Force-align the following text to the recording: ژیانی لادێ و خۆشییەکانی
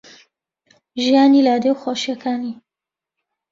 ژیانی 1.01 1.45
لادێ 1.47 1.69
و 1.73 1.79
خۆشییەکانی 1.81 2.53